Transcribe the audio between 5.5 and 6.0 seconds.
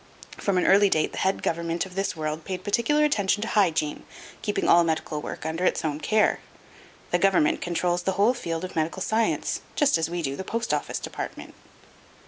its own